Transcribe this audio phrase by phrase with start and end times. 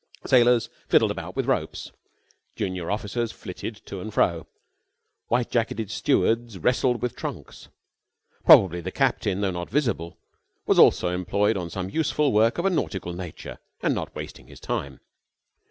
[0.25, 1.91] Sailors fiddled about with ropes.
[2.55, 4.47] Junior officers flitted to and fro.
[5.27, 7.67] White jacketed stewards wrestled with trunks.
[8.43, 10.17] Probably the captain, though not visible,
[10.65, 14.59] was also employed on some useful work of a nautical nature and not wasting his
[14.59, 15.01] time.